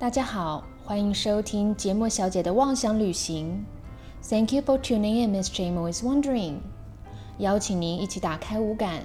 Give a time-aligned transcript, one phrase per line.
[0.00, 3.66] 大家好，欢迎收听节目小姐的妄想旅行。
[4.22, 6.54] Thank you for tuning in, Miss Jamo is wondering。
[7.36, 9.02] 邀请您一起打开五感，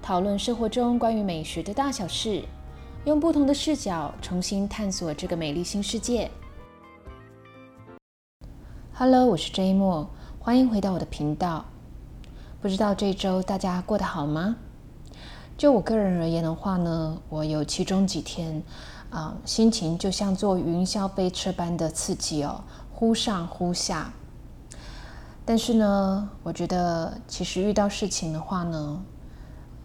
[0.00, 2.44] 讨论生活中关于美学的大小事，
[3.04, 6.30] 用不同的视角重新探索这个美丽新世界。
[8.94, 10.08] Hello，我是 J 莫，
[10.38, 11.64] 欢迎回到我的频道。
[12.60, 14.58] 不知道这周大家过得好吗？
[15.58, 18.62] 就我个人而言的话呢，我有其中几天。
[19.10, 24.12] 啊，心情就像坐云霄飞车般的刺激哦，忽上忽下。
[25.44, 29.02] 但是呢，我觉得其实遇到事情的话呢，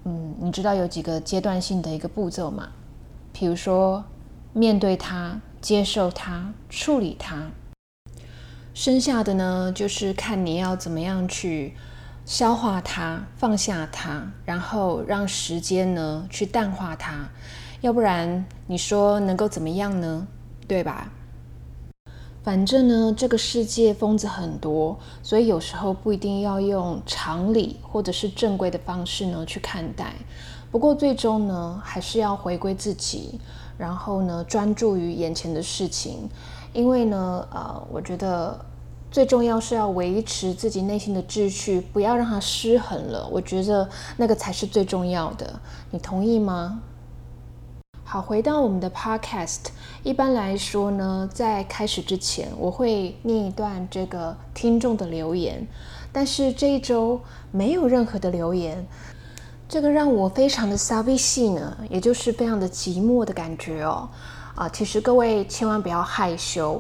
[0.04, 2.70] 嗯，你知道有几个阶段性的一个步骤嘛？
[3.34, 4.04] 比如说
[4.54, 7.50] 面对它、接受它、处理它。
[8.76, 11.76] 剩下的呢，就是看你要怎么样去
[12.26, 17.30] 消化它、放下它，然后让时间呢去淡化它。
[17.86, 20.28] 要不然你说能够怎么样呢？
[20.68, 21.12] 对吧？
[22.44, 30.16] 反正呢，这个世界疯子很多，所以有时候不一定要用常理或者是正规的方式呢去看待。
[30.72, 33.40] 不过最终呢，还是要回归自己，
[33.78, 36.28] 然后呢，专注于眼前的事情。
[36.74, 38.60] 因为呢，呃，我觉得
[39.12, 43.30] 最重要是要维持自己内心的秩序，不要让它失衡了。
[43.32, 45.60] 我觉得那个才是最重要的。
[45.92, 46.82] 你同意吗？
[48.08, 49.62] 好，回到我们的 podcast。
[50.04, 55.68] 一般来说呢，在开始之前，我会念一段这个听众的留言。
[56.14, 58.86] 但是这一周没有任何的留言，
[59.68, 64.08] 这个让我非常的 s a v 呢，也就是非常的寂寞的感觉哦。
[64.54, 66.80] 啊，其实各位千万不要害羞。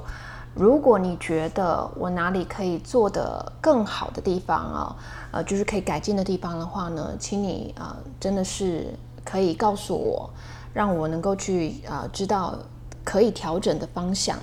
[0.53, 4.95] 如果你觉得我哪里可以做得更好的地方啊，
[5.31, 10.29] 呃，就是可以改进的地方的话呢，请你啊，真的是可以告诉我。
[10.75, 12.53] 让我能够去啊知道
[13.01, 14.37] 可以调整的方向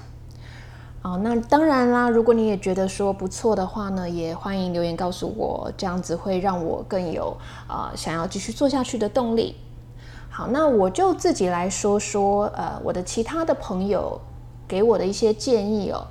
[1.02, 9.56] 啊，那当然啦，如果你也觉得说不错的话呢，也欢迎留言告诉我，这样子会让我更有啊想要继续做下去的动力。
[10.30, 14.18] 好，那我就自己来说说呃我的其他的朋友
[14.66, 16.06] 给我的一些建议哦，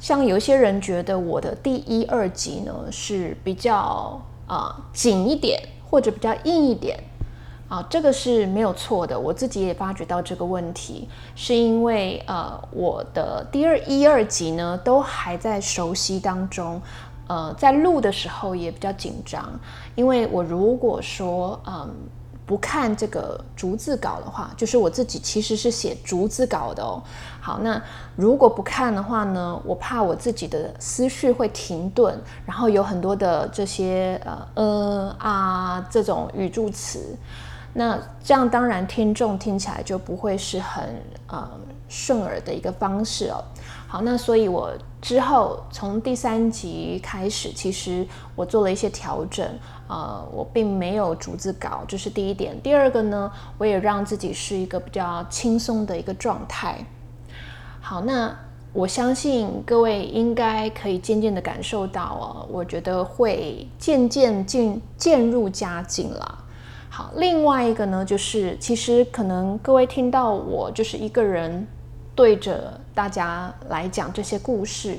[0.00, 6.98] 像有些人觉得我的第一二集呢是比较啊紧一点，或者比较硬一点。
[7.74, 9.18] 啊，这个是没有错的。
[9.18, 16.80] 我自己也发觉到这个问题，是因为呃，我的第二一二集呢都还在熟悉当中，
[17.26, 19.58] 呃，在录的时候也比较紧张，
[19.96, 21.92] 因为我如果说嗯
[22.46, 27.02] 不看这个逐字稿的话，就是我自己其实是写逐字稿的哦。
[27.40, 27.82] 好，那
[28.14, 37.16] 如果不看的话呢，我怕我自己的思绪会停顿，然后有很多的这些呃呃啊这种语助词。
[37.74, 41.50] 那这样当然听众听起来就不会是很呃
[41.88, 43.42] 顺耳的一个方式哦。
[43.88, 49.46] 好，那所以我之后从第三集开始，其实我做了一些调整，
[49.88, 52.60] 呃，我并没有逐字稿，这是第一点。
[52.62, 56.84] 第二个呢，我也让自己是一个比较轻松的一个状态。
[57.80, 58.34] 好，那
[58.72, 66.38] 我相信各位应该可以渐渐的感受到哦，我觉得会渐渐进渐入佳境了。
[66.96, 71.66] 好，另外一个呢，就是其实可能各位听到我就是一个人
[72.14, 74.98] 对着大家来讲这些故事，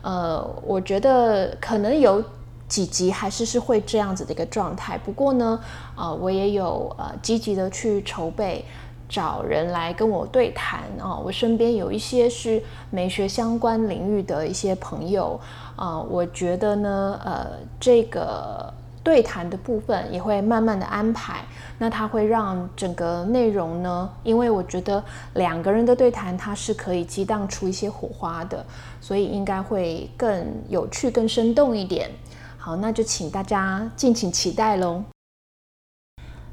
[0.00, 2.24] 呃，我觉得可能有
[2.66, 4.96] 几集还是是会这样子的一个状态。
[4.96, 5.60] 不过呢，
[5.94, 8.64] 呃，我也有呃积极的去筹备
[9.06, 11.14] 找人来跟我对谈啊。
[11.14, 15.38] 我身边有一些是美学相关领域的一些朋友
[15.76, 17.46] 啊，我觉得呢，呃，
[17.78, 18.72] 这个。
[19.04, 21.44] 对谈的部分也会慢慢的安排，
[21.78, 25.04] 那它会让整个内容呢，因为我觉得
[25.34, 28.64] 两个人的对谈它是可以激荡出一些火花的，
[29.02, 32.10] 所以应该会更有趣、更生动一点。
[32.56, 35.04] 好，那就请大家敬请期待喽。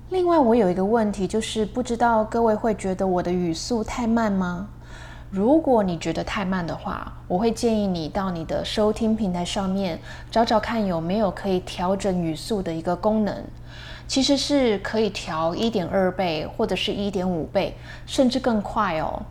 [0.09, 4.67] 另外，我有一个问题，就是不知道各位会觉得我的语速太慢吗？
[5.31, 9.97] 如果你觉得太慢的话，我会建议你到你的收听平台上面
[10.29, 13.41] 找找看有没有可以调整语速的一个功能。
[14.09, 17.73] 其实是可以调一点二倍或者是一点五倍，
[18.05, 19.23] 甚至更快哦。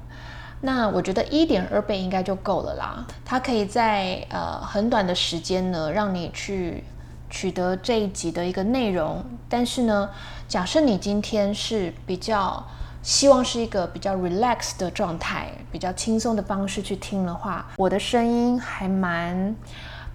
[0.62, 3.06] 那我觉得一点二倍应该就够了啦。
[3.22, 6.82] 它可以在呃很短的时间呢，让你去
[7.28, 9.22] 取得这一集的一个内容。
[9.50, 10.08] 但是呢，
[10.48, 12.64] 假设你今天是比较
[13.02, 19.56] 希望是一个比较 relax 的状态，比较轻松的方式去听的话，我的声音还蛮，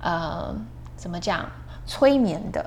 [0.02, 0.56] 呃，
[0.96, 1.50] 怎么讲，
[1.88, 2.64] 催眠的，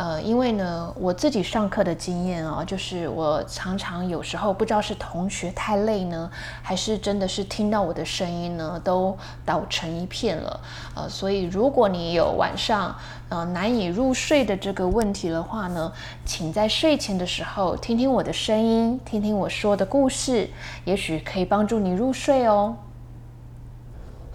[0.00, 6.30] 呃，因为呢，我自己上课的经验哦，就是我常常有时候不知道是同学太累呢，
[6.62, 9.14] 还是真的是听到我的声音呢，都
[9.44, 10.60] 倒成一片了。
[10.94, 12.96] 呃，所以如果你有晚上
[13.28, 15.92] 呃难以入睡的这个问题的话呢，
[16.24, 20.48] 请在睡前的时候听听我的声音，听听我说的故事，
[20.86, 22.74] 也许可以帮助你入睡哦。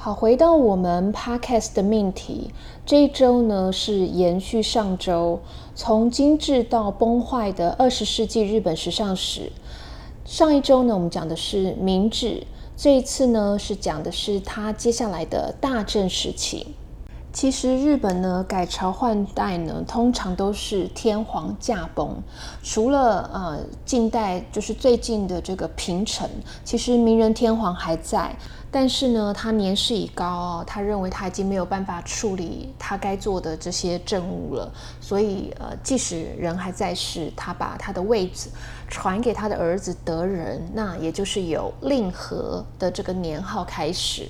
[0.05, 2.51] 好，回到我们 podcast 的命题，
[2.85, 5.39] 这一周呢是延续上周，
[5.73, 9.51] 从精致到崩坏的二十世纪日本时尚史。
[10.23, 12.45] 上一周呢，我们讲的是明治，
[12.77, 16.67] 这一次呢是讲的是他接下来的大正时期。
[17.35, 22.15] 其实日本呢改朝换代呢，通常都是天皇驾崩，
[22.63, 26.29] 除了呃近代就是最近的这个平成，
[26.63, 28.33] 其实明仁天皇还在。
[28.71, 34.71] 但是呢，他年事已高，他认为他已经没有办法处理他该做的这些政务了，
[35.01, 38.49] 所以呃，即使人还在世，他把他的位子
[38.87, 44.25] 传给他的儿子德仁，那也就是有令和的这个年号开始。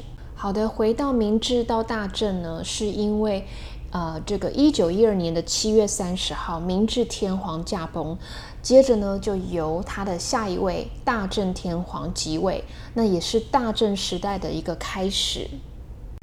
[0.45, 3.47] 好的，回到明治到大正呢，是因为。
[3.89, 8.15] 呃，这个一九一二年的七月三十号，明治天皇驾崩，
[8.61, 12.63] 接着呢，就由他的下一位大正天皇即位，
[12.93, 15.49] 那也是大正时代的一个开始。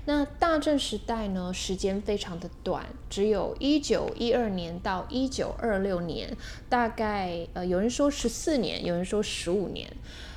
[0.05, 6.37] 那大正时代呢，时间非常的短，只有一九一二年到一九二六年，
[6.69, 9.91] 大概呃，有人说十四年，有人说十五年。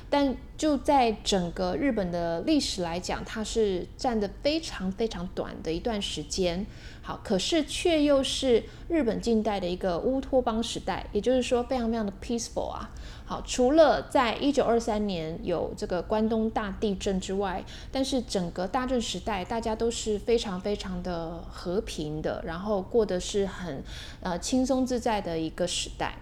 [0.08, 6.64] 但就在整个日本的历史来讲，它是占的非常非常短的一段时间。
[7.02, 12.90] 好，可是却又是日本近代的一个乌托邦时代，也就是说非常非常的 peaceful 啊。
[13.24, 23.82] 好，除了在一九二三年有这个关东大地震之外，但是整个大正时代大家都是非常非常的和平的，然后过的是很
[24.20, 26.16] 呃轻松自在的一个时代。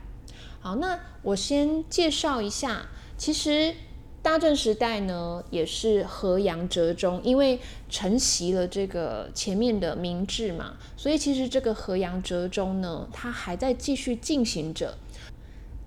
[0.61, 2.87] 好，那我先介绍一下。
[3.17, 3.75] 其实
[4.23, 14.97] 大正时代呢，也是河阳折中，因为承袭了这个前面的明治嘛，所以其实这个河阳折中呢，它还在继续进行着。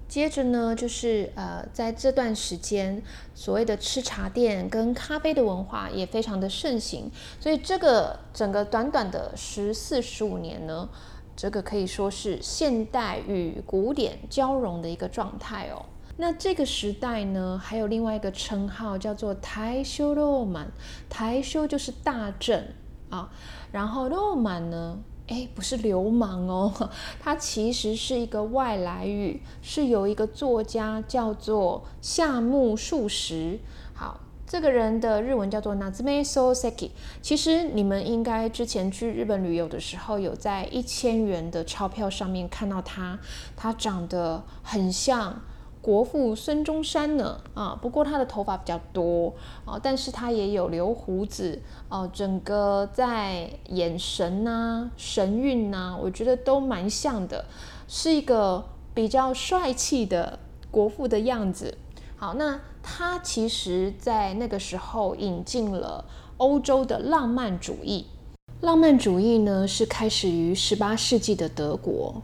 [0.07, 3.01] 接着呢，就是呃，在这段时间，
[3.35, 10.87] 所谓的吃茶店跟咖啡的文化也非常的盛行，所以这个整个短短的十四十五年呢，
[11.35, 15.85] 这个可以说是现代与古典交融的一个状态哦。
[16.19, 20.67] 那这个时代呢，还有另外一个称号叫做台修罗曼，
[21.07, 22.69] 台修就是大正
[23.11, 23.29] 啊，
[23.71, 24.97] 然后罗曼呢，
[25.27, 26.89] 哎，不是流氓哦，
[27.21, 33.59] 它其实是一个外来语，是有一个作家叫做夏目漱石，
[33.93, 36.89] 好，这个人的日文叫做 Natsume Soseki，
[37.21, 43.19] 其实你们应该之前去日本旅游的时候，有在一千元的钞票上面看到他，
[43.55, 45.39] 他长得很像。
[45.87, 47.39] 国父孙中山呢？
[47.53, 52.05] 啊，不过他的头发比较多啊，但是他也有留胡子啊。
[52.11, 57.45] 整个在眼神呐、神韵呐，我觉得都蛮像的，
[57.87, 58.61] 是一个
[58.93, 60.37] 比较帅气的
[60.69, 61.77] 国父的样子。
[62.17, 66.03] 好，那他其实在那个时候引进了
[66.35, 68.07] 欧洲的浪漫主义。
[68.59, 72.21] 浪漫主义呢，是开始于十八世纪的德国。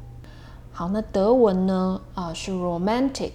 [0.76, 2.02] 好，那德文呢？
[2.16, 3.32] 啊，是 romantic，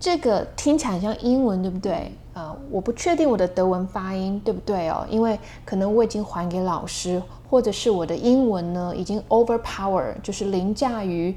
[0.00, 2.12] 这个听起来像英文，对不对？
[2.34, 11.34] 啊，我不确定我的德文发音对不对哦，因为可能我已经还给老师，或者是我的英文呢已经 overpower，就是凌驾于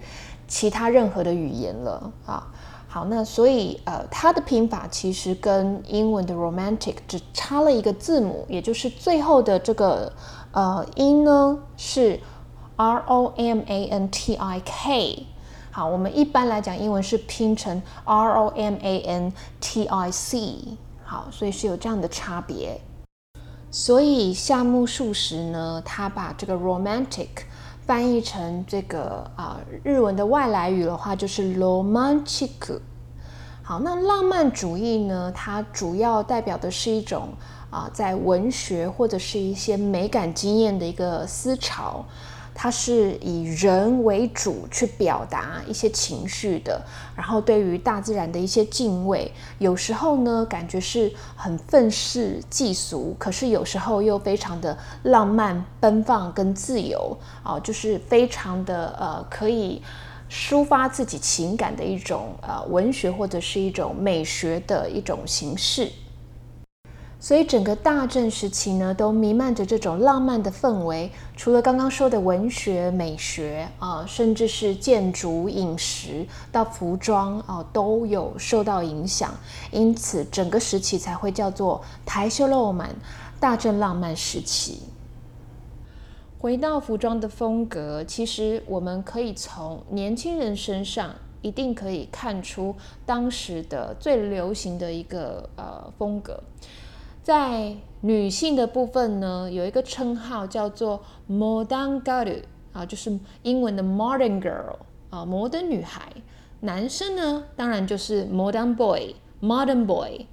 [0.47, 2.47] 其他任何的语言了啊。
[2.87, 10.11] 好，那所以呃，它的拼法其实跟英文的 romantic 只差了一个字母，也就是最后的这个
[10.51, 12.19] 呃音呢是。
[12.77, 15.27] R O M A N T I K，
[15.73, 20.55] 好，我们一般来讲英文是拼成 R O M A N T I C，
[21.01, 22.77] 好，所以是有这样的差别。
[23.71, 27.29] 所以夏目漱石呢，他把这个 romantic
[27.85, 32.81] 翻译成这个啊日文的外来语的话，就是 romantic。
[33.63, 37.29] 好，那浪漫主义呢，它主要代表的是一种
[37.69, 42.03] 啊在文学或者是一些美感经验的一个思潮。
[42.53, 46.81] 它是以人为主去表达一些情绪的，
[47.15, 59.81] 然后对于大自然的一些敬畏，有时候呢感觉是很愤世嫉俗，可是有时候又非常的浪漫奔放跟自由啊，就是非常的呃可以
[60.29, 65.91] 抒发自己情感的一种呃文学或者是一种美学的一种形式。
[67.23, 71.11] 所以整个大正时期呢，都弥漫着这种浪漫的氛围。
[71.37, 79.31] 除了刚刚说的文学、美学啊，甚至是建筑、饮食到服装啊，都有受到影响。
[79.69, 82.89] 因此，整个时期才会叫做台秀浪漫
[83.39, 84.79] 大正浪漫时期。
[86.39, 91.13] 回到服装的风格，其实我们可以从年轻人身上。
[91.43, 96.39] 一定可以看出当时的最流行的一个呃风格，
[97.23, 102.41] 在女性的部分呢，有一个称号叫做 modern girl
[102.73, 104.75] 啊，就是英文的 modern girl
[105.09, 106.11] 啊，摩登女孩。
[106.61, 110.25] 男生呢，当然就是 modern boy，modern boy。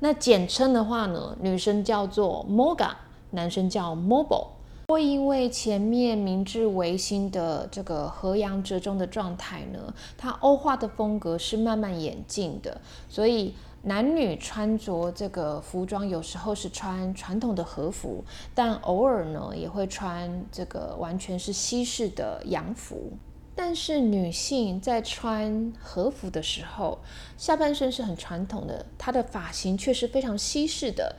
[0.00, 2.90] 那简称的话呢，女生叫做 moga，
[3.30, 4.46] 男生叫 mobile。
[4.90, 23.12] 会因为前面明治维新的这个和洋折中的状态呢，它欧化的风格是慢慢演进的，所以男女穿着这个服装有时候是穿传统的和服，但偶尔呢也会穿这个完全是西式的洋服。
[23.54, 27.00] 但是女性在穿和服的时候，
[27.36, 31.16] 下半身是很传统的，她的发型却是非常西式的。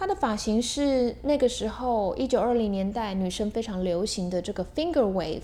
[0.00, 5.42] 她的发型是那个时候一九二零年代女生非常流行的这个 finger wave，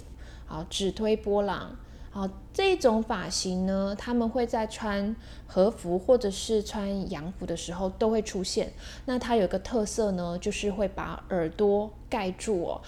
[0.48, 1.76] 啊，指推波浪，
[2.10, 5.14] 好，这种发型呢，他们会在穿
[5.46, 8.72] 和服或者是穿洋服的时候都会出现。
[9.04, 12.80] 那它有一个特色呢，就是会把耳朵盖住哦。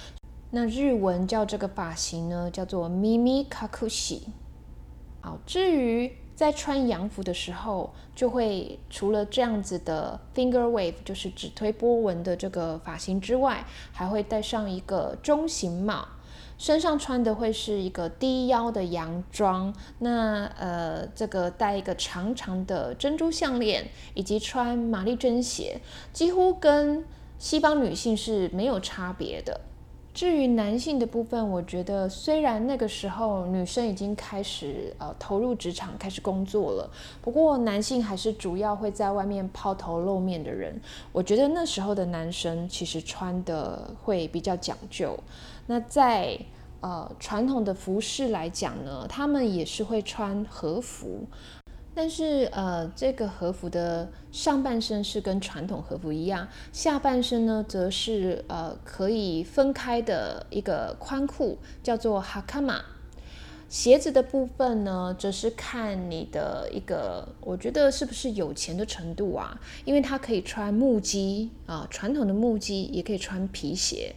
[0.53, 4.23] 那日文叫这个发型呢，叫做 mimi kakushi。
[5.21, 6.11] 好，至于。
[6.39, 16.07] 在穿洋服的时候，就会除了这样子的 finger wave，就是指推波纹的这个发型之外，还会戴上一个中型帽，
[16.57, 25.81] 身上穿的会是一个低腰的洋装，那呃，这个戴一个长长的珍珠项链，以及穿玛丽珍鞋，
[26.13, 27.05] 几乎跟
[27.37, 29.63] 西方女性是没有差别的。
[30.19, 36.91] 至于男性的部分，我觉得虽然那个时候女生已经开始呃投入职场开始工作了，
[37.23, 40.75] 不过男性还是主要会在外面抛头露面的人。
[41.13, 45.17] 我觉得那时候的男生其实穿的会比较讲究。
[45.69, 46.37] 那在
[46.81, 51.25] 呃传统的服饰来讲呢，他们也是会穿和服。
[52.01, 62.85] 但是，呃，这个和服的上半身是跟传统和服一样，下半身呢，则是呃可以分开的一个宽裤，叫做哈卡玛。
[63.69, 69.61] 鞋子的部分呢，则是看你的一个，我觉得是不是有钱的程度啊？
[69.85, 74.15] 因为它可以穿木屐啊，传统的木屐也可以穿皮鞋。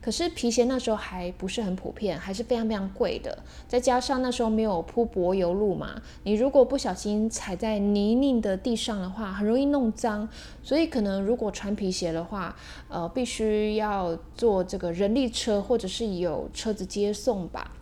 [0.00, 3.38] 可是皮鞋那时候还不是很普遍，还是非常非常贵的。
[3.66, 10.28] 再加上那时候没有铺柏油路嘛，你如果不小心踩在泥泞的地上的话，很容易弄脏。
[10.62, 12.54] 所以可能如果穿皮鞋的话，
[12.88, 17.72] 呃，必须要坐这个人力车，或者是有车子接送吧。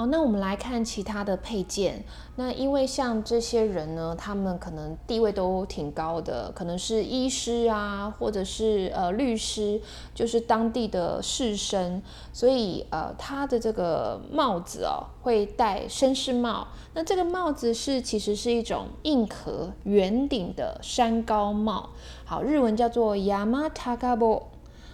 [0.00, 2.02] 好，那我们来看其他的配件。
[2.36, 9.78] 那因为像这些人呢，他们可能地位都挺高的，可能是医师啊，或者是呃律师，
[10.14, 12.00] 就是当地的士绅，
[12.32, 16.68] 所以呃他的这个帽子哦，会戴绅士帽。
[16.94, 21.90] 那这个帽子是其实是一种硬壳圆顶的山高帽，
[22.24, 24.44] 好，日文叫做 Yamatagabo。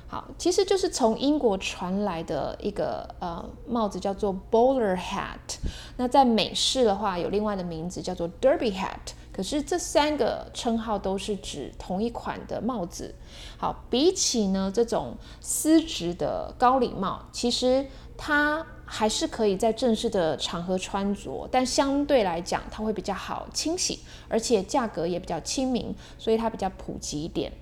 [0.09, 5.59] 好，其实就是从英国传来的一个呃帽子，叫做 bowler hat。
[5.97, 9.15] 那在美式的话，有另外的名字叫做 derby hat。
[9.33, 13.15] 可是这三个称号都是指同一款的帽子。
[13.59, 17.85] 好，比起呢这种丝质的高领帽，其实
[18.17, 23.99] 它还是可以在正式的场合穿着，但相对来讲，它会比较好清洗，
[24.29, 27.53] 而且价格也比较亲民，所以它比较普及一点。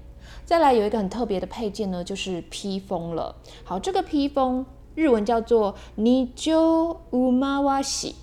[0.44, 3.34] 再来有一个很特别的配件呢，就是披风了。
[3.64, 8.14] 好，这个披风日文叫做 Nijo Umawashi，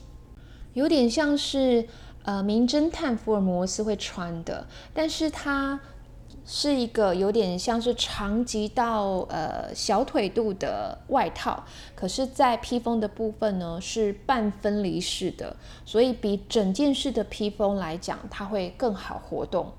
[0.73, 1.87] 有点像是
[2.23, 5.79] 呃名侦探福尔摩斯会穿的，但是它
[6.45, 11.63] 是一个有点像是长及到呃小腿肚的外套，
[11.95, 19.71] 可是，在披风的部分呢是半分离式的，所以比整件式的披风来讲，它会更好活动。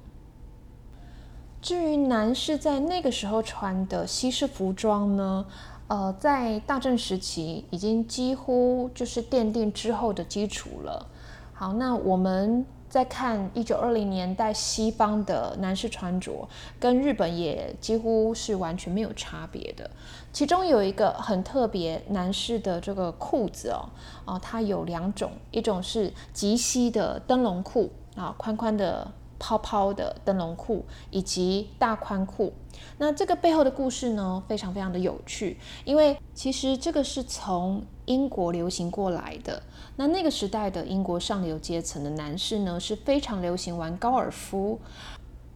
[1.63, 5.47] 至于男士在那个时候穿的西式服装呢，
[5.87, 11.07] 呃，在大正时期已经几乎就是奠定之后的基础了。
[11.55, 16.49] 好，那我们再看一九二零年代西方的男士穿着，
[16.81, 19.89] 跟日本也几乎是完全没有差别的。
[20.33, 23.89] 其中有一个很特别，男士的这个裤子哦，
[24.25, 29.13] 哦，它有两种，一种是及膝的灯笼裤啊，宽宽的。
[29.43, 32.53] 泡泡的灯笼裤以及大宽裤。
[32.99, 39.61] 那这个背后的故事呢，非常非常的有趣，因为其实这个是从英国流行过来的。
[39.97, 44.79] 那那个时代的英国上流阶层的男士呢，是非常流行玩高尔夫。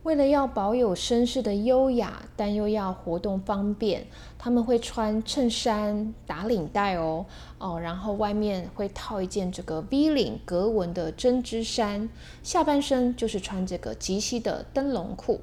[0.03, 4.07] 为了要保有绅士的优雅，但又要活动方便，
[4.47, 7.27] 他们会穿衬衫打领带哦
[7.59, 12.09] 哦，然后外面会套一件这个 V 领格纹的针织衫，
[12.45, 15.41] 下半身就是穿这个及膝的灯笼裤，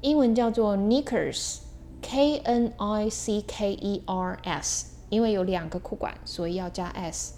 [0.00, 7.34] 英文叫做 knickers，K N I C K E R S，因为有两个裤管，所以要加 s。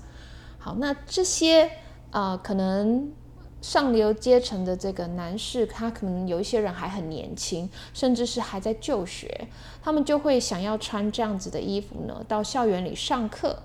[0.58, 1.70] 好，那这些
[2.12, 3.12] 啊，可能。
[3.60, 9.48] 上流阶层的这个男士，他可能有一些人还很年轻，甚至是还在就学，
[9.82, 13.56] 他们就会想要穿这样子的衣服呢，到校园里上课。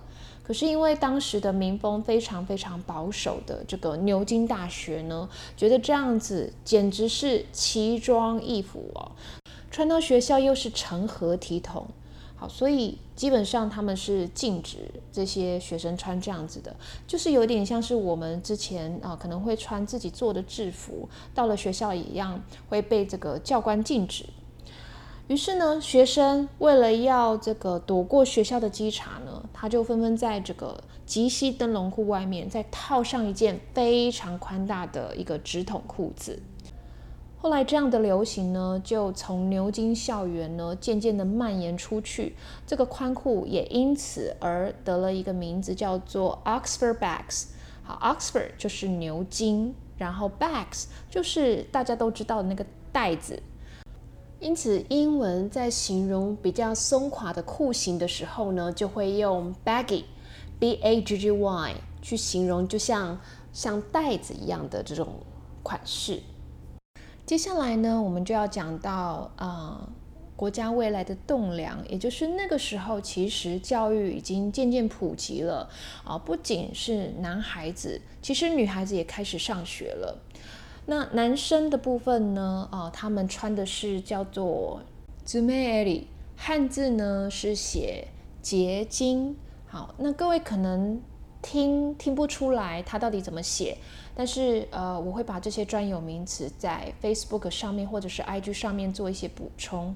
[0.43, 9.11] 可是因为当时的民风非常非常保守的这个牛津大学呢，觉得这样子简直是奇装异服哦，
[9.71, 11.87] 穿到学校又是成何体统。
[12.47, 16.75] 所以基本上他们是禁止这些学生穿这样子的，
[17.07, 24.25] 就是有点像是我们之前啊可能会穿自己做的制服，到了学校一样会被这个教官禁止。
[25.27, 36.37] 于是呢，学生为了要这个躲过学校的稽查呢，他就纷纷在这个及膝灯笼裤外面再套上一件非常宽大的一个直筒裤子。
[37.43, 42.37] 后来，这样的流行呢，就从牛津校园呢渐渐的蔓延出去。
[42.65, 47.47] 这个宽裤也因此而得了一个名字，叫做 Oxford bags。
[47.83, 53.43] 好，Oxford 就是牛津，然后 bags 就是大家都知道的那个袋子。
[54.39, 63.19] 因此，英文在形容比较松垮的裤型的时候呢，就会用 baggy，b a g g y 去形容，就像
[63.51, 65.19] 像袋子一样的这种
[65.61, 66.21] 款式。
[67.25, 69.87] 接下来呢，我们就要讲到啊，
[70.35, 75.69] 国家未来的栋梁，也就是那个时候，其实教育已经渐渐普及了
[76.03, 80.19] 啊，不仅是男孩子，其实女孩子也开始上学了。
[80.85, 84.81] 那男生的部分呢，啊，他们穿的是叫做
[85.25, 86.03] “zumeri”，
[86.35, 88.09] 汉字呢是写
[88.41, 89.37] 结晶。
[89.65, 91.01] 好，那各位可能
[91.41, 93.77] 听听不出来，他到底怎么写。
[94.15, 99.95] 但是，呃，我会把这些专有名词在 Facebook 上面或者是 IG 上面做一些补充。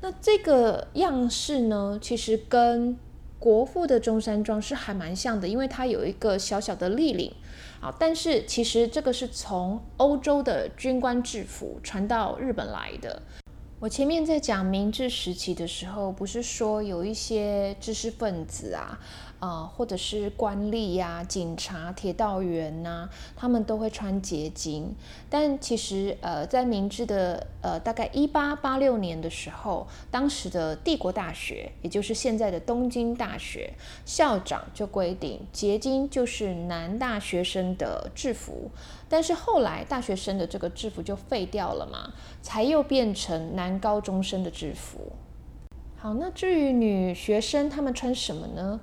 [0.00, 2.96] 那这个样式呢，其实跟
[3.38, 7.32] 国父的中山装是还蛮像的，因为它有一个小小的立领。
[7.80, 13.22] 好，但是其实这个是从欧洲的军官制服传到日本来的。
[13.80, 18.98] 我前面在讲明治时期的时候，不是说有一些知识分子啊。
[19.44, 24.94] 啊，或者是官吏呀、警察、铁道员呐，他们都会穿结晶。
[25.28, 33.74] 但其实，呃，在明治的呃大概一八八六年的时候，当时的帝国大学，也就是现在的东京大学，
[34.06, 38.70] 校长就规定结晶就是男大学生的制服。
[39.10, 45.12] 但是后来大学生的这个制服就废掉了嘛，才又变成男高中生的制服。
[45.96, 48.80] 好，那至于女学生，她们穿什么呢？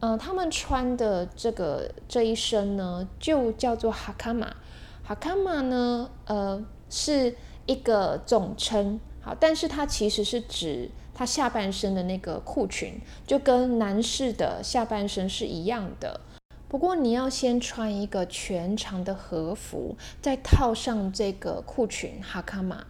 [0.00, 4.54] 呃，他们穿的这个这一身呢，就叫做哈卡玛。
[5.02, 7.34] 哈卡玛呢，呃，是
[7.66, 16.20] 一个总称，好，但是它其实是指他下半身的那个裤裙，就跟男士的下半身是一样的。
[16.68, 22.86] 不过你要先穿一个全长的和服，再套上这个裤裙哈卡玛。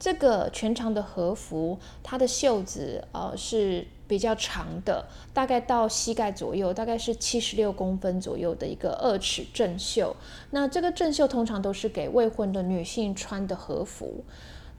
[0.00, 3.86] 这个全长的和服，它的袖子呃是。
[4.10, 10.16] 比较长的，大概到膝盖左右，大概是七十六公分左右的一个二尺正袖。
[10.50, 14.24] 那这个正袖通常都是给未婚的女性穿的和服。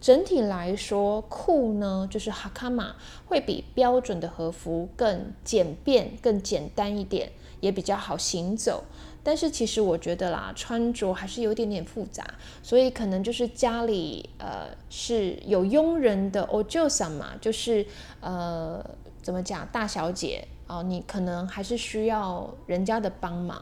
[0.01, 8.83] 整体来说，裤呢就是哈卡玛，会比标准的和服更简便、更简单一点，也比较好行走。
[9.23, 12.25] 但是其实我觉得啦，穿着还是有点点复杂，
[12.63, 17.85] 所以可能就是家里呃是有佣人的哦，就什嘛，就是
[18.19, 18.83] 呃。
[19.21, 23.61] 怎么讲，大小姐哦，你可能还是需要人家的帮忙。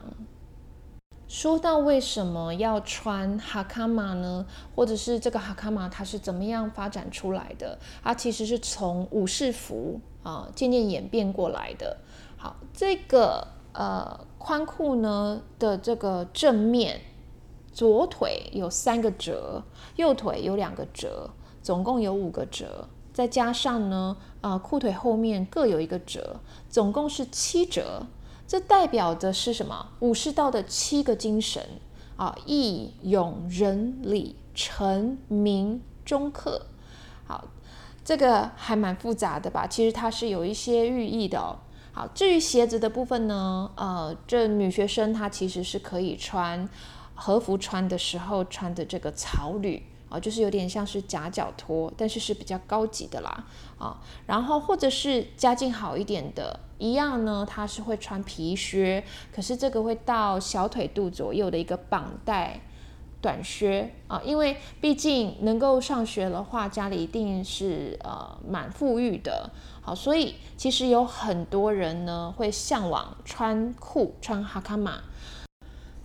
[1.28, 4.45] 说到为什么要穿哈卡玛呢？
[4.76, 7.78] 或者是这个哈卡玛它是怎么样发展出来的？
[8.02, 11.98] 它其实是从武士服啊渐渐演变过来的。
[12.36, 17.02] 好，这个呃宽裤呢的这个正面，
[17.72, 19.62] 左腿有三个折，
[19.98, 21.30] 右腿有两个折，
[21.62, 22.88] 总共有五个折。
[23.20, 28.08] 再加上呢，啊，裤腿后面各有一个折，总共是七折。
[28.48, 29.90] 这代表的是什么？
[30.00, 31.62] 武士道的七个精神
[32.16, 36.68] 啊，义勇仁礼臣民忠克。
[37.26, 37.50] 好，
[38.06, 39.68] 这个还蛮复杂的吧？
[39.68, 41.60] 其实它是有一些寓意的哦。
[41.92, 46.70] 好，至于鞋子的部分呢，呃，这女学生她其实是可以穿
[47.16, 49.84] 和服穿的时候穿的这个草履。
[50.10, 53.45] 啊，就是有点像是夹脚拖，但是是比较高级的啦，
[53.78, 62.60] 啊，然后或者是家境好一点的，一样呢，他是会穿皮靴，可是这个会到小腿肚左右的一个绑带
[63.22, 75.04] 短靴啊，因为毕竟能够上学的话，家里一定是呃蛮富裕的，好，所以其实有很多人呢会向往穿裤穿哈卡玛。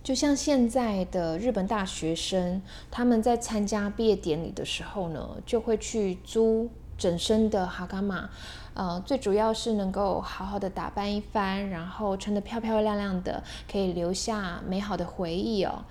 [0.05, 8.29] 就像现在的日本大学生，他们在参加毕业典礼的时候呢，就会去租整身的哈卡马，
[8.75, 15.83] 呃，最主要是能够好好的打扮一番，然后穿得漂漂亮亮的，可以留下美好的回忆哦。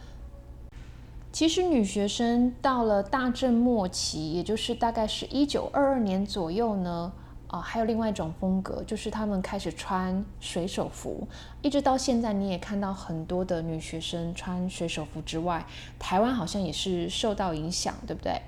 [1.32, 7.12] 其实女学生到了大正末期，也就是大概是一九二二年左右呢。
[7.54, 11.28] 啊，还有另外一种风格，就是他们开始穿水手服，
[11.62, 15.64] 一直到现在，你也看到很多的女学生穿水手服之外，
[15.96, 18.42] 台湾好像也是受到影响，对不对？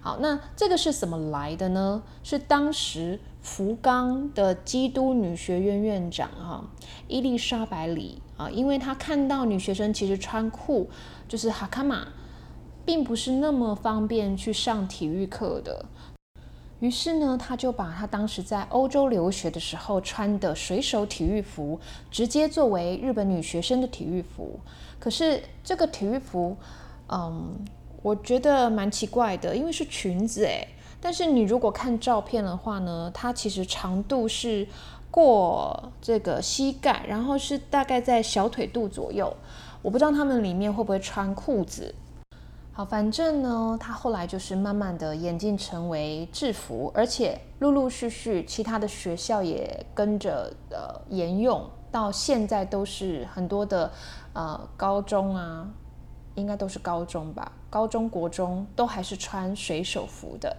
[0.00, 2.02] 好，那这个是怎么来的呢？
[2.22, 6.64] 是当时福冈的基督女学院院长哈
[7.06, 10.88] 伊丽莎白里啊，因为她看到女学生其实穿裤
[11.28, 12.08] 就是哈卡玛，
[12.86, 15.84] 并不是那么方便去上体育课的。
[16.80, 24.60] 于是呢，他就把他当时在欧洲留学的时候穿的水手体育服，直接作为日本女学生的体育服。
[25.00, 26.56] 可是这个体育服，
[27.08, 27.58] 嗯，
[28.02, 30.68] 我觉得蛮奇怪的，因为是裙子诶。
[31.00, 34.66] 但是你如果看照片的话呢，它其实长度是
[35.10, 39.36] 过这个膝盖，然后是大概在小腿肚左右。
[39.82, 41.94] 我不知道他们里面会不会穿裤子。
[42.78, 53.90] 好，反正呢，他后来就是慢慢的演进成为制服，而且陆陆续续其他的学校也跟着呃沿用，到现在都是很多的
[54.32, 55.68] 呃高中啊，
[56.36, 60.56] 应该都是高中吧，高中国中都还是穿水手服的。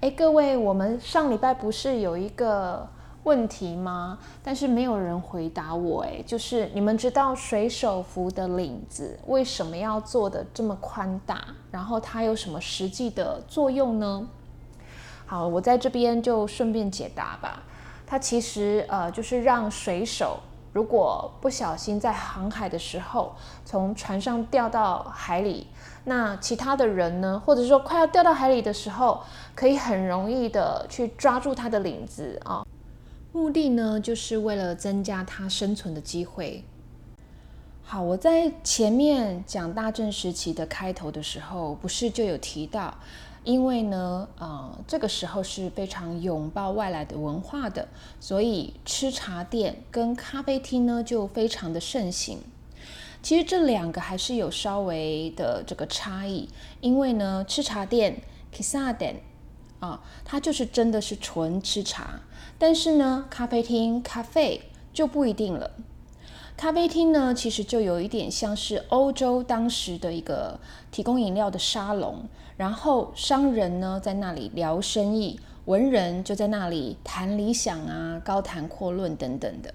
[0.00, 2.88] 哎，各位，我们上礼拜不是有一个。
[3.30, 4.18] 问题吗？
[4.42, 6.02] 但是没有人回答我。
[6.02, 11.40] 哎，就是你们知道水手服的领子为什么要做的这么宽大？
[11.70, 14.26] 然后它有什么实际的作用呢？
[15.26, 17.62] 好，我在这边就顺便解答吧。
[18.04, 20.40] 它其实呃就是让水手
[20.72, 23.32] 如果不小心在航海的时候
[23.64, 25.68] 从船上掉到海里，
[26.02, 29.22] 那其他的人呢，或者说快要掉到海里的时候，
[29.54, 32.66] 可以很容易的去抓住它的领子啊。
[33.32, 36.64] 目的呢，就是为了增加它生存的机会。
[37.80, 42.98] 好，我在前面讲大正时期的开头的时候，不是就有提到，
[43.44, 47.86] 因为呢，呃，这个时候是非常拥抱外来的文化的，
[48.18, 52.40] 所以吃茶店跟咖啡厅呢就非常的盛行。
[53.22, 56.48] 其实这两个还是有稍微的这个差异，
[56.80, 59.16] 因为呢，吃茶店 （kisaden）
[59.78, 62.20] 啊，它就是真的是纯吃茶。
[62.60, 64.60] 但是呢，咖啡厅咖啡
[64.92, 65.70] 就不一定了。
[66.58, 79.72] 咖啡厅呢，其实就有一点像是欧洲当时的一个提供饮料的沙龙，然后商人呢在那里聊生意，文人就在那里谈理想啊，高谈阔论等等的。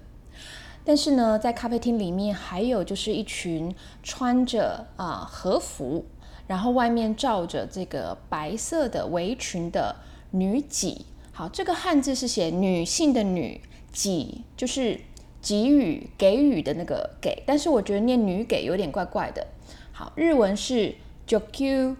[0.84, 6.04] 但是呢，在咖啡厅里面还有就是一群穿着啊和服，
[6.46, 9.96] 然后外面罩着这个白色的围裙的
[10.30, 11.04] 女几。
[11.38, 13.60] 好，这个汉字是写女性的女，
[13.92, 14.98] 给就是
[15.42, 19.46] 给予、给予的那个给，但是我觉得念女给有点怪怪的。
[19.92, 20.94] 好，日文是
[21.28, 21.94] joku，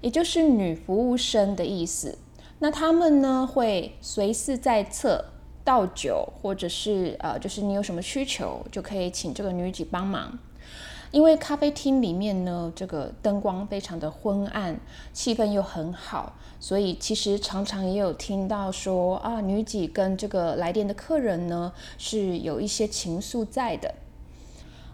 [0.00, 2.16] 也就是女服务生的意思。
[2.60, 5.26] 那他们呢会随侍在侧
[5.62, 10.38] 倒酒，或者是呃，就是你有什么需求，就可以请这个女给帮忙。
[11.10, 14.78] 因为咖啡厅里面呢，这个灯光非常的昏暗，
[15.12, 23.92] 气氛又很好，所以其实常常也有听到说啊，女几跟这个来电的客人呢是有一些情愫在的。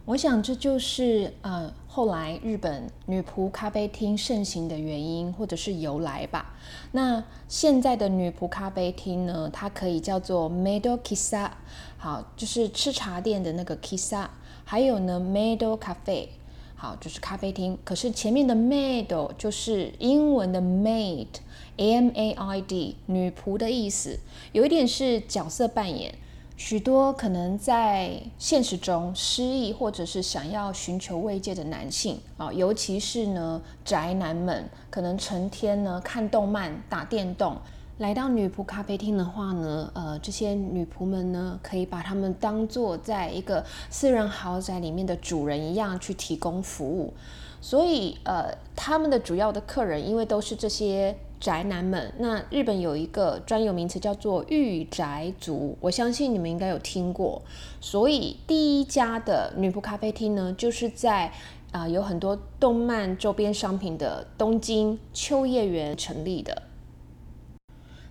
[0.06, 6.54] 我想这就是呃后来日本女仆咖啡厅盛行的原因或者是由来吧。
[6.92, 11.50] 那现在的女仆咖啡厅呢，它可以叫做 Mado Kissa，
[11.98, 14.28] 好，就是吃茶店的那个 Kissa。
[14.68, 16.26] 还有呢，Mado Cafe，
[16.74, 17.78] 好，就是咖啡厅。
[17.84, 24.18] 可是前面的 Mado 就是英文的 Maid，M A I D，女仆的意思，
[24.50, 26.12] 有一点是角色扮演。
[26.56, 37.56] 许多可能在现实中失意或者是想要寻求慰藉的男性啊，尤其是呢宅男们，可能成天呢看动漫、打电动。
[37.98, 47.14] 来到女仆咖啡厅的话呢，呃，这些女仆们呢，可以把她们当做在一个私人豪宅里面的主人一样去提供服务。
[47.58, 57.40] 所以，呃，他们的主要的客人，因为都是这些宅男们，那日本有一个专有名词叫做“御宅族”，我相信你们应该有听过。
[57.80, 61.32] 所以，第一家的女仆咖啡厅呢，就是在
[61.72, 66.62] 啊有很多动漫周边商品的东京秋叶原成立的。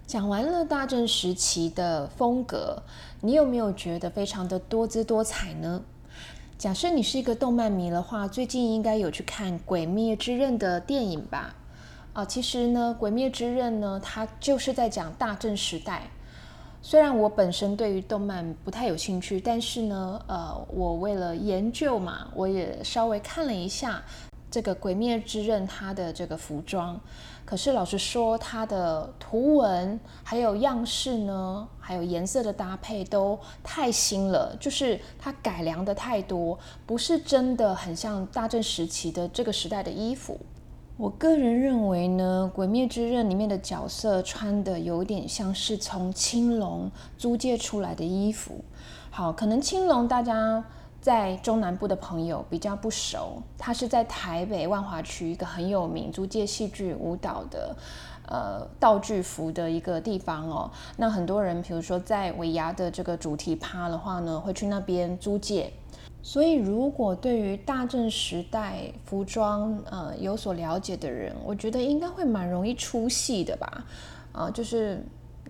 [0.08, 2.84] 讲完了大正时期的风格，
[3.22, 5.82] 你有没有觉得非常的多姿多彩呢？
[6.60, 11.56] 假设你是一个动漫迷的话，最近应该有去看《鬼灭之刃》的电影吧？
[12.14, 16.04] 啊，其实呢，《鬼灭之刃》呢，它就是在讲大正时代。
[16.84, 24.04] 虽然我本身对于动漫不太有兴趣，但是呢，呃，我为了研究嘛，我也稍微看了一下。
[24.56, 26.98] 这个《鬼灭之刃》它的这个服装，
[27.44, 40.40] 可是老实说，它的图文还有样式呢，还有颜色的搭配都太新了，就是它改良的太多，不是真的很像大正时期的这个时代的衣服。
[40.96, 48.64] 我个人认为呢，《鬼灭之刃》里面的角色穿的有点像是从青龙租借出来的衣服。
[49.10, 50.64] 好，可能青龙大家。
[51.06, 57.76] 在中南部的朋友比较不熟，他是在台北万华区一个很有名租借戏剧舞蹈的
[58.28, 60.72] 呃道具服的一个地方哦。
[60.98, 65.72] 那很多人，比如说在尾牙的这个主题趴的话呢，会去那边租借。
[66.24, 73.86] 所以，如果对于大正时代服装呃有所了解的人，我觉得应该会蛮容易出戏的吧？
[74.32, 75.06] 啊，就是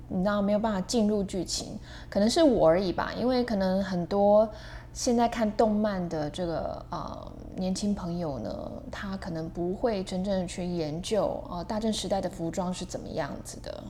[0.09, 4.49] 你知道没有办法进入剧情，可能是我而已吧，因为可能很多。
[4.95, 13.84] 现在看动漫的这个呃年轻朋友呢，他可能不会真正去研究呃大正时代的服装是怎么样子的。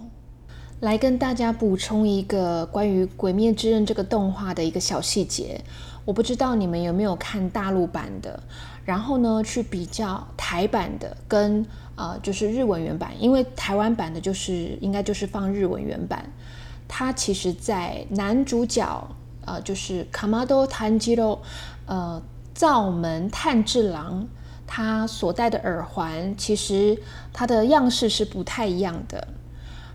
[0.79, 5.63] 来跟大家补充一个关于《鬼灭之刃》这个动画的一个小细节，
[6.05, 8.41] 我不知道你们有没有看大陆版的，
[8.83, 11.63] 然后呢去比较台版的跟
[11.95, 16.25] 呃就是日文原版，因为台湾版的就是应该就是放日文原版，
[16.87, 19.07] 它其实在男主角。
[19.45, 21.39] 呃，就是卡马多炭治郎，
[21.85, 22.21] 呃，
[22.53, 24.27] 灶门炭治郎，
[24.67, 29.27] 他所戴的耳环，其实它的样式是不太一样的。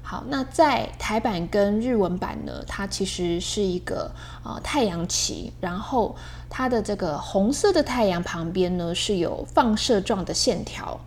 [0.02, 4.10] 好，那在台版跟日文版呢，它其实是一个
[4.42, 6.16] 呃太阳旗，然后
[6.48, 10.98] 它的这个红色的太阳旁边呢是有放射状的线条，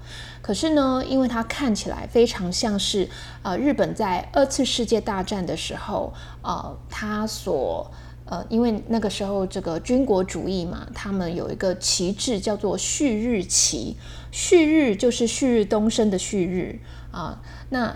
[0.42, 3.10] 可是呢，因为它看起来非常像是
[3.42, 7.92] 呃日本在二次世界大战的时候，呃，它所
[8.26, 13.98] 呃，因为那个时候这个军国主义嘛，他们有一个旗帜叫做旭日旗，
[14.32, 16.80] 旭日就是旭日东升的旭日
[17.12, 17.42] 啊。
[17.70, 17.94] 那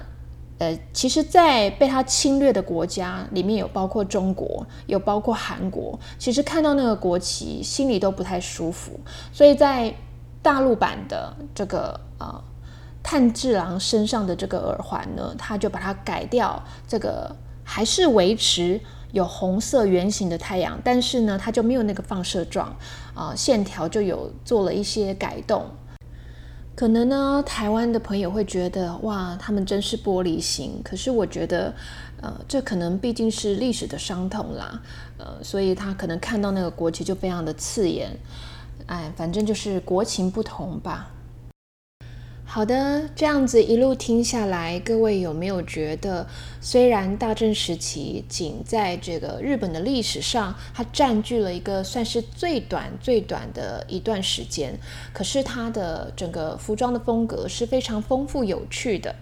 [0.59, 8.99] 呃，其实，在被他侵略的国家里面有包括中国，有包括韩国，其实看到那个国旗，心里都不太舒服。
[9.31, 9.93] 所以在
[10.41, 12.43] 大陆版的这个呃
[13.01, 18.81] 炭治郎身上的这个耳环呢，他就把它改掉，这个还是维持。
[19.11, 22.75] 有红色圆形的太阳，但是呢，它就没有那个放射状
[23.13, 25.65] 啊，线条就有做了一些改动。
[26.75, 30.79] 可能呢，台湾的朋友会觉得哇，他们真是玻璃心。
[30.83, 31.73] 可是我觉得，
[32.21, 34.79] 呃，这可能毕竟是历史的伤痛啦，
[35.17, 38.11] 呃，所以他可能看到那个国旗就非常的刺眼。
[38.85, 41.09] 哎，反正就是国情不同吧。
[42.57, 46.25] 好的，这样子一路听下来，各位有没有觉得，
[46.59, 54.75] 虽然大正时期仅在这个日本的历史上，它占据了一个算是最短最短的一段时间，
[55.13, 59.13] 可是它的整个服装的风格是非常丰富有趣的。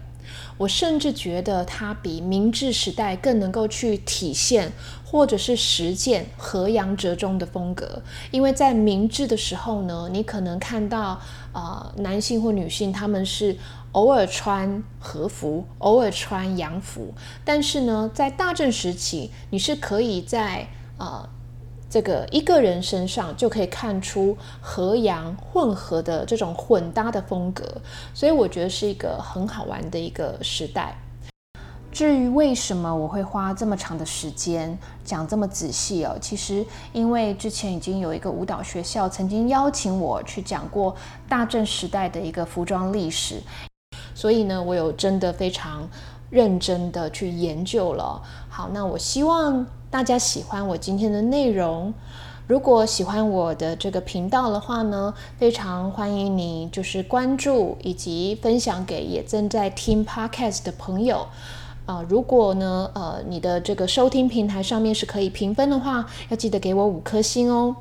[0.56, 4.72] 我甚至觉得它比明治时代更能够去体现
[5.16, 11.18] 或者是实践和洋折中的风格，因为在明治的时候呢，你可能看到
[11.52, 13.56] 呃男性或女性他们是
[13.92, 17.14] 偶尔穿和服，偶尔穿洋服，
[17.46, 21.26] 但是呢，在大正时期，你是可以在呃。
[21.88, 27.64] 这个一个人身上就可以看出和洋混合的这种混搭的风格，
[28.12, 30.98] 所以我觉得是一个很好玩的一个时代。
[31.96, 40.94] 至于为什么我会花这么长的时间讲这么仔细哦，其实因为之前已经有一个舞蹈学校曾经邀请我去讲过
[41.26, 43.40] 大正时代的一个服装历史，
[44.14, 45.88] 所以呢，我有真的非常
[46.28, 48.20] 认真的去研究了。
[48.50, 49.66] 好，那我希望。
[49.88, 51.94] 大家喜欢我今天的内容。
[52.46, 61.26] 如果喜欢我的这个频道的话呢，非常欢迎你就是关注以及分享给也正在听 podcast 的朋友。
[61.86, 67.76] 啊，如果呢，呃，你的这个收听平台上面是可以评分的话，要记得给我五颗星哦。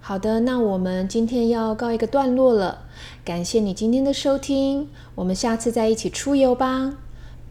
[0.00, 2.82] 好的，那我们今天要告一个段落了，
[3.24, 6.94] 感谢你今天的收听，我们下次再一起出游吧，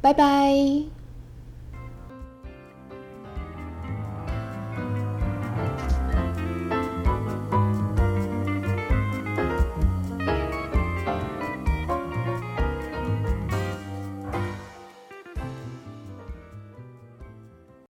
[0.01, 0.96] 拜拜。